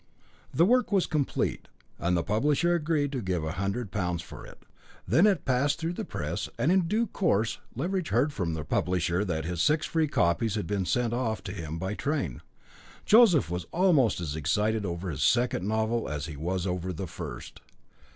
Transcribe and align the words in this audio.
The 0.51 0.65
work 0.65 0.91
was 0.91 1.05
complete, 1.05 1.67
and 1.99 2.17
the 2.17 2.23
publisher 2.23 2.73
agreed 2.73 3.11
to 3.11 3.21
give 3.21 3.43
a 3.43 3.51
hundred 3.51 3.91
pounds 3.91 4.23
for 4.23 4.47
it. 4.47 4.63
Then 5.07 5.27
it 5.27 5.45
passed 5.45 5.77
through 5.77 5.93
the 5.93 6.03
press, 6.03 6.49
and 6.57 6.71
in 6.71 6.87
due 6.87 7.05
course 7.05 7.59
Leveridge 7.75 8.09
heard 8.09 8.33
from 8.33 8.55
the 8.55 8.63
publisher 8.65 9.23
that 9.23 9.45
his 9.45 9.61
six 9.61 9.85
free 9.85 10.07
copies 10.07 10.55
had 10.55 10.65
been 10.65 10.85
sent 10.87 11.13
off 11.13 11.43
to 11.43 11.51
him 11.51 11.77
by 11.77 11.93
train. 11.93 12.41
Joseph 13.05 13.51
was 13.51 13.65
almost 13.71 14.19
as 14.19 14.35
excited 14.35 14.87
over 14.87 15.11
his 15.11 15.21
second 15.21 15.67
novel 15.67 16.09
as 16.09 16.25
he 16.25 16.35
was 16.35 16.65
over 16.65 16.91
the 16.91 17.05
first. 17.05 17.59